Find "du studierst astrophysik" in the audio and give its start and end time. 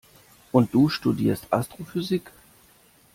0.73-2.31